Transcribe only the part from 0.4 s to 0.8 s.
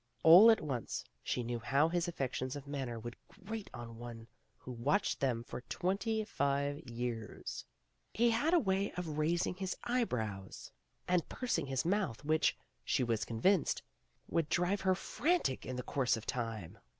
at